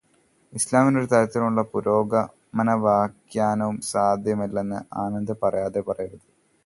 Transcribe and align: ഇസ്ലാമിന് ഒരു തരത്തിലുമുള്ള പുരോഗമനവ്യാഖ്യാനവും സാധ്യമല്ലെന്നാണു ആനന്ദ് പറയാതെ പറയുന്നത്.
ഇസ്ലാമിന് 0.53 0.97
ഒരു 0.99 1.07
തരത്തിലുമുള്ള 1.11 1.61
പുരോഗമനവ്യാഖ്യാനവും 1.73 3.77
സാധ്യമല്ലെന്നാണു 3.91 4.89
ആനന്ദ് 5.03 5.35
പറയാതെ 5.43 5.83
പറയുന്നത്. 5.91 6.27